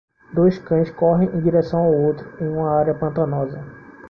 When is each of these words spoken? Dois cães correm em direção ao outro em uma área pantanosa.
Dois 0.33 0.57
cães 0.57 0.89
correm 0.89 1.29
em 1.29 1.41
direção 1.43 1.81
ao 1.83 1.93
outro 1.93 2.43
em 2.43 2.47
uma 2.47 2.71
área 2.71 2.95
pantanosa. 2.95 3.63